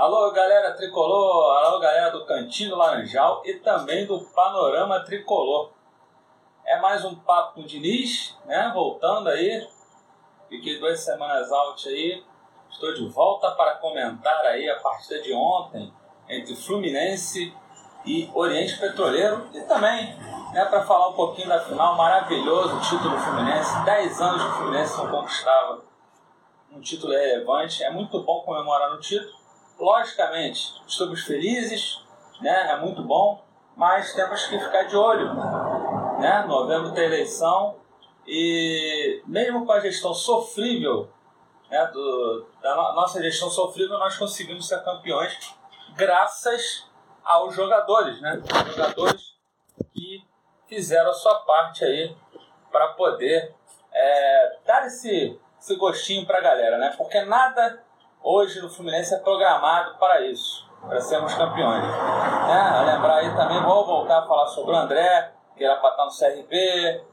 [0.00, 5.72] Alô, galera tricolor, alô, galera do Cantinho Laranjal e também do Panorama Tricolor.
[6.64, 8.70] É mais um papo com o Diniz, né?
[8.72, 9.68] Voltando aí.
[10.48, 12.24] Fiquei duas semanas out aí.
[12.70, 15.92] Estou de volta para comentar aí a partida de ontem
[16.30, 17.54] entre Fluminense
[18.06, 20.16] e Oriente Petroleiro e também
[20.54, 24.52] né, para falar um pouquinho da final, maravilhoso título do Fluminense, 10 anos que o
[24.54, 25.82] Fluminense não conquistava
[26.72, 29.39] um título relevante, é muito bom comemorar no título,
[29.80, 31.98] logicamente estamos felizes,
[32.40, 33.42] né, é muito bom,
[33.76, 35.34] mas temos que ficar de olho,
[36.18, 37.76] né, novembro tem eleição
[38.26, 41.08] e mesmo com a gestão sofrível,
[41.70, 45.54] né, do, da nossa gestão sofrível, nós conseguimos ser campeões
[45.96, 46.86] graças
[47.24, 49.34] aos jogadores, né, jogadores
[49.92, 50.24] que
[50.68, 52.14] fizeram a sua parte aí
[52.70, 53.54] para poder
[53.92, 56.94] é, dar esse, esse gostinho para a galera, né?
[56.96, 57.82] Porque nada
[58.22, 61.82] hoje no Fluminense é programado para isso, para sermos campeões.
[61.84, 62.82] Né?
[62.86, 66.10] Lembrar aí também, vou voltar a falar sobre o André, que era para estar no
[66.10, 67.04] CRB,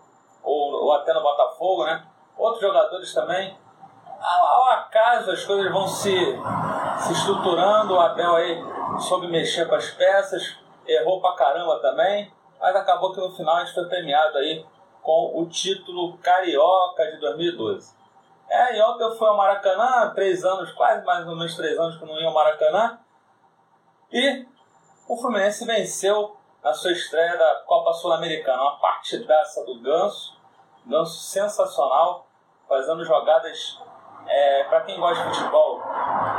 [0.44, 2.06] ou, ou até no Botafogo, né?
[2.38, 3.58] Outros jogadores também.
[4.20, 6.16] Ao, ao acaso as coisas vão se,
[7.00, 8.64] se estruturando, o Abel aí
[9.00, 13.60] soube mexer com as peças, errou pra caramba também, mas acabou que no final a
[13.66, 14.66] gente foi premiado aí
[15.02, 17.97] com o título Carioca de 2012.
[18.50, 21.98] É, e ontem eu fui ao Maracanã, três anos, quase mais ou menos três anos
[21.98, 23.00] que eu não ia ao Maracanã,
[24.12, 24.46] e
[25.08, 30.38] o Fluminense venceu na sua estreia da Copa Sul-Americana, uma partidaça do Ganso,
[30.86, 32.28] Ganso sensacional,
[32.68, 33.80] fazendo jogadas,
[34.26, 35.82] é, para quem gosta de futebol,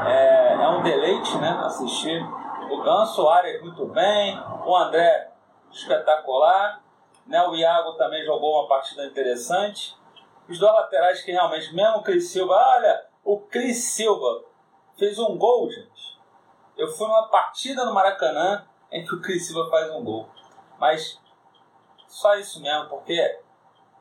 [0.06, 2.22] é, é um deleite né, assistir
[2.70, 5.30] o Ganso, o Arias muito bem, o André
[5.70, 6.80] espetacular.
[7.26, 7.42] Né?
[7.46, 9.96] O Iago também jogou uma partida interessante.
[10.48, 14.44] Os dois laterais que realmente, mesmo o Cris Silva, olha, o Cris Silva
[14.96, 16.18] fez um gol, gente.
[16.76, 20.28] Eu fui numa partida no Maracanã em que o Cris Silva faz um gol.
[20.78, 21.20] Mas
[22.06, 23.40] só isso mesmo, porque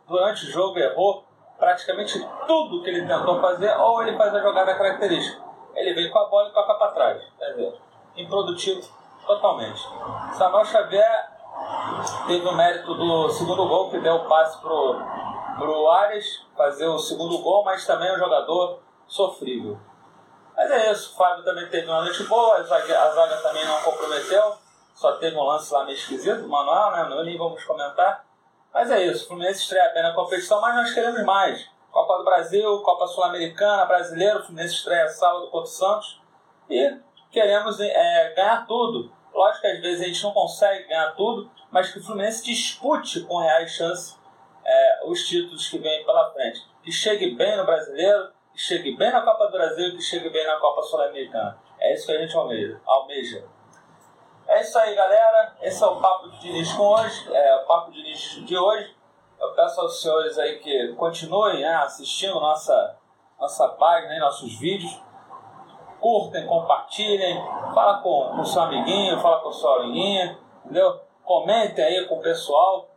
[0.08, 1.26] durante o jogo errou
[1.58, 5.44] praticamente tudo que ele tentou fazer, ou ele faz a jogada característica.
[5.76, 7.22] Ele vem com a bola e toca para trás.
[7.38, 7.82] Quer dizer,
[8.16, 8.82] improdutivo
[9.26, 9.82] totalmente.
[10.34, 11.30] Samuel Xavier
[12.28, 15.02] teve o mérito do segundo gol, que deu o passe pro,
[15.58, 19.78] pro Ares fazer o segundo gol, mas também é um jogador sofrível.
[20.56, 23.66] Mas é isso, o Fábio também teve uma noite boa, a zaga, a zaga também
[23.66, 24.56] não comprometeu,
[24.94, 27.10] só teve um lance lá meio esquisito, o Manuel, né?
[27.10, 28.26] Não nem vamos comentar.
[28.74, 31.68] Mas é isso, o Fluminense estreia bem na competição, mas nós queremos mais.
[31.92, 36.22] Copa do Brasil, Copa Sul-Americana, Brasileiro, o Fluminense estreia sábado contra o Santos.
[36.70, 36.98] E
[37.32, 39.12] queremos é, ganhar tudo.
[39.34, 43.22] Lógico que às vezes a gente não consegue ganhar tudo, mas que o Fluminense dispute
[43.22, 44.18] com reais chances
[44.68, 46.62] é, os títulos que vêm pela frente.
[46.84, 50.46] Que chegue bem no brasileiro, que chegue bem na Copa do Brasil, que chegue bem
[50.46, 51.58] na Copa Sul-Americana.
[51.80, 52.82] É isso que a gente almeja.
[52.86, 53.46] almeja.
[54.48, 55.56] É isso aí, galera.
[55.62, 57.34] Esse é o Papo de Diniz com hoje.
[57.34, 58.96] É o Papo de Diniz de hoje.
[59.40, 62.98] Eu peço aos senhores aí que continuem né, assistindo nossa,
[63.40, 65.08] nossa página, nossos vídeos
[66.00, 71.00] curtem, compartilhem, fala com o seu amiguinho, fala com sua amiguinha, entendeu?
[71.24, 72.90] Comente aí com o pessoal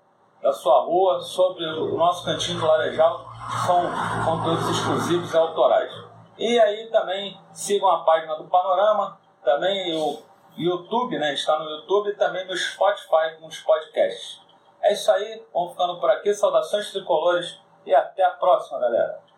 [0.43, 3.83] da sua rua sobre o nosso cantinho do Laranjal, que são
[4.25, 5.93] conteúdos exclusivos e autorais.
[6.39, 10.23] E aí também sigam a página do Panorama, também o
[10.57, 11.35] YouTube, né?
[11.35, 14.41] Está no YouTube e também no Spotify com os podcasts.
[14.83, 16.33] É isso aí, vamos ficando por aqui.
[16.33, 19.30] Saudações tricolores e até a próxima, galera.